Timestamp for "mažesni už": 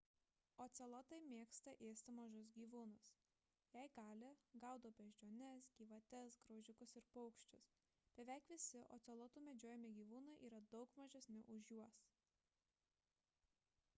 11.03-11.71